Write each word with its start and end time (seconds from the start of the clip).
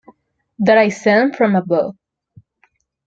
That 0.57 0.79
I 0.79 0.89
sent 0.89 1.35
from 1.35 1.55
above. 1.55 1.95